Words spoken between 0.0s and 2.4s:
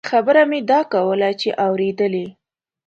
خبره مې دا کوله چې اورېدلې.